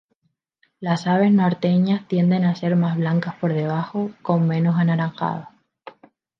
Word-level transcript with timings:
Las 0.79 1.05
aves 1.05 1.31
norteñas 1.31 2.07
tienden 2.07 2.43
a 2.43 2.55
ser 2.55 2.75
más 2.75 2.97
blancas 2.97 3.35
por 3.35 3.51
abajo, 3.51 4.09
con 4.23 4.47
menos 4.47 4.75
anaranjado. 4.77 5.47